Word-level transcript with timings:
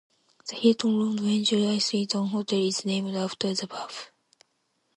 The 0.49 0.55
Hilton 0.55 0.99
London 0.99 1.27
Angel 1.27 1.69
Islington 1.69 2.25
Hotel 2.25 2.67
is 2.67 2.85
named 2.85 3.15
after 3.15 3.53
the 3.53 3.67
pub. 3.67 3.91